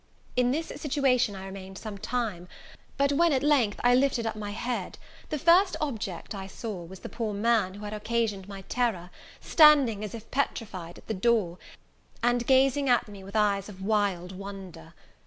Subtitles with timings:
[0.35, 2.47] In this situation I remained some time;
[2.97, 4.97] but when, at length, I lifted up my head,
[5.29, 9.11] the first object I saw was the poor man who had occasioned my terror,
[9.41, 11.59] standing, as if petrified, at the door,
[12.23, 14.95] and gazing at me with eyes of wild wonder.